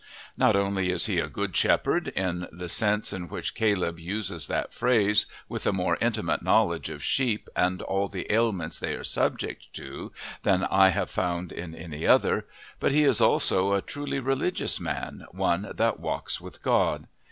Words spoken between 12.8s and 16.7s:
he is also a truly religious man, one that "walks with